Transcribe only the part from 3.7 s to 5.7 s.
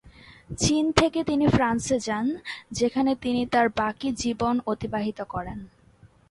বাকি জীবন অতিবাহিত করেন।